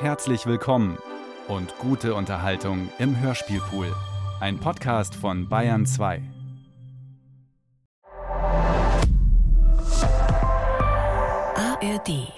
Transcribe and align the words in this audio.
Herzlich 0.00 0.46
willkommen 0.46 0.98
und 1.46 1.76
gute 1.78 2.14
Unterhaltung 2.14 2.90
im 2.98 3.20
Hörspielpool. 3.20 3.94
Ein 4.40 4.58
Podcast 4.58 5.14
von 5.14 5.48
Bayern 5.48 5.84
2. 5.84 6.22
ARD. 11.56 12.32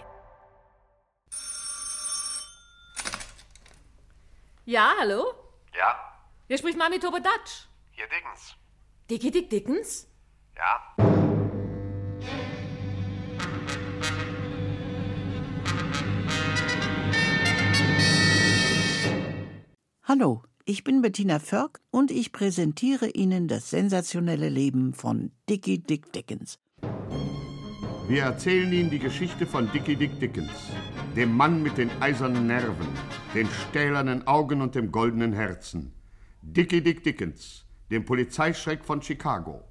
Ja, 4.64 4.92
hallo? 5.00 5.24
Ja, 5.74 5.96
Hier 6.48 6.58
spricht 6.58 6.78
Mami 6.78 6.98
Tobodatsch. 6.98 7.66
hier 7.90 8.06
Dickens. 8.08 8.54
Dickie 9.10 9.30
Dick 9.30 9.50
Dickens? 9.50 10.08
Ja, 10.56 10.94
Hallo, 20.14 20.42
ich 20.66 20.84
bin 20.84 21.00
Bettina 21.00 21.38
Förk 21.38 21.80
und 21.90 22.10
ich 22.10 22.32
präsentiere 22.32 23.08
Ihnen 23.08 23.48
das 23.48 23.70
sensationelle 23.70 24.50
Leben 24.50 24.92
von 24.92 25.32
Dickie 25.48 25.78
Dick 25.78 26.12
Dickens. 26.12 26.58
Wir 28.08 28.24
erzählen 28.24 28.70
Ihnen 28.70 28.90
die 28.90 28.98
Geschichte 28.98 29.46
von 29.46 29.72
Dickie 29.72 29.96
Dick 29.96 30.20
Dickens, 30.20 30.50
dem 31.16 31.34
Mann 31.34 31.62
mit 31.62 31.78
den 31.78 31.90
eisernen 32.02 32.46
Nerven, 32.46 32.88
den 33.34 33.48
stählernen 33.70 34.26
Augen 34.26 34.60
und 34.60 34.74
dem 34.74 34.92
goldenen 34.92 35.32
Herzen. 35.32 35.94
Dickie 36.42 36.82
Dick 36.82 37.02
Dickens, 37.02 37.64
dem 37.90 38.04
Polizeischreck 38.04 38.84
von 38.84 39.00
Chicago. 39.00 39.62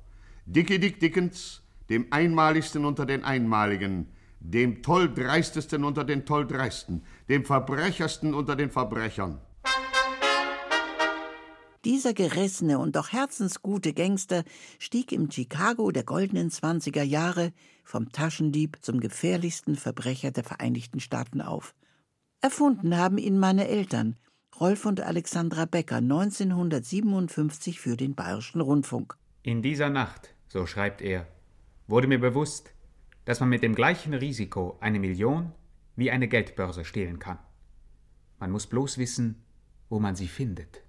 Dickie 0.48 0.80
Dick 0.80 1.00
Dickens, 1.00 1.62
dem 1.88 2.08
einmaligsten 2.10 2.84
unter 2.84 3.06
den 3.06 3.24
Einmaligen, 3.24 4.08
dem 4.40 4.82
tolldreistesten 4.82 5.84
unter 5.84 6.04
den 6.04 6.26
tolldreisten, 6.26 7.04
dem 7.30 7.46
verbrechersten 7.46 8.34
unter 8.34 8.56
den 8.56 8.72
Verbrechern. 8.72 9.38
Dieser 11.84 12.14
gerissene 12.14 12.78
und 12.78 12.96
doch 12.96 13.12
herzensgute 13.12 13.94
Gangster 13.94 14.44
stieg 14.78 15.12
im 15.12 15.32
Chicago 15.32 15.90
der 15.92 16.04
goldenen 16.04 16.52
Zwanziger 16.52 17.02
Jahre 17.02 17.54
vom 17.84 18.12
Taschendieb 18.12 18.78
zum 18.82 19.00
gefährlichsten 19.00 19.76
Verbrecher 19.76 20.30
der 20.30 20.44
Vereinigten 20.44 21.00
Staaten 21.00 21.42
auf. 21.42 21.74
Erfunden 22.40 22.96
haben 22.96 23.18
ihn 23.18 23.40
meine 23.40 23.68
Eltern, 23.68 24.16
Rolf 24.60 24.86
und 24.86 25.02
Alexandra 25.02 25.66
Becker, 25.66 25.98
1957 25.98 27.80
für 27.80 27.98
den 27.98 28.14
Bayerischen 28.14 28.62
Rundfunk. 28.62 29.18
In 29.42 29.64
dieser 29.64 29.90
Nacht, 29.90 30.36
so 30.48 30.68
schreibt 30.68 31.02
er, 31.02 31.28
wurde 31.88 32.08
mir 32.08 32.20
bewusst, 32.20 32.76
dass 33.26 33.40
man 33.40 33.50
mit 33.50 33.64
dem 33.64 33.74
gleichen 33.74 34.14
Risiko 34.14 34.78
eine 34.82 35.00
Million 35.00 35.52
wie 35.96 36.12
eine 36.12 36.28
Geldbörse 36.28 36.86
stehlen 36.86 37.18
kann. 37.18 37.40
Man 38.40 38.52
muss 38.52 38.68
bloß 38.68 39.00
wissen, 39.00 39.44
wo 39.90 40.00
man 40.00 40.16
sie 40.16 40.28
findet. 40.28 40.84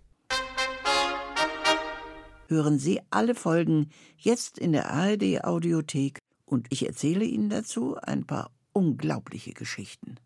Hören 2.52 2.78
Sie 2.78 3.00
alle 3.08 3.34
Folgen 3.34 3.88
jetzt 4.18 4.58
in 4.58 4.72
der 4.72 4.90
ARD 4.90 5.42
Audiothek 5.42 6.18
und 6.44 6.66
ich 6.68 6.86
erzähle 6.86 7.24
Ihnen 7.24 7.48
dazu 7.48 7.96
ein 7.96 8.26
paar 8.26 8.50
unglaubliche 8.74 9.54
Geschichten. 9.54 10.16